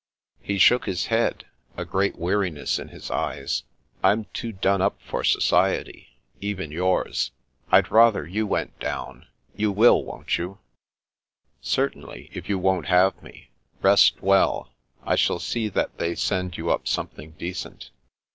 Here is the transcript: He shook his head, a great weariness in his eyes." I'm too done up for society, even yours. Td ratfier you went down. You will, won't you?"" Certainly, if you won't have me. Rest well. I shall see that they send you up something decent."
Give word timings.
He 0.41 0.57
shook 0.57 0.87
his 0.87 1.05
head, 1.13 1.45
a 1.77 1.85
great 1.85 2.15
weariness 2.17 2.79
in 2.79 2.87
his 2.87 3.11
eyes." 3.11 3.65
I'm 4.03 4.25
too 4.33 4.51
done 4.51 4.81
up 4.81 4.99
for 4.99 5.23
society, 5.23 6.17
even 6.39 6.71
yours. 6.71 7.29
Td 7.71 7.83
ratfier 7.85 8.27
you 8.31 8.47
went 8.47 8.79
down. 8.79 9.27
You 9.55 9.71
will, 9.71 10.03
won't 10.03 10.39
you?"" 10.39 10.57
Certainly, 11.61 12.31
if 12.33 12.49
you 12.49 12.57
won't 12.57 12.87
have 12.87 13.21
me. 13.21 13.51
Rest 13.83 14.23
well. 14.23 14.71
I 15.05 15.15
shall 15.15 15.37
see 15.37 15.69
that 15.69 15.95
they 15.99 16.15
send 16.15 16.57
you 16.57 16.71
up 16.71 16.87
something 16.87 17.35
decent." 17.37 17.91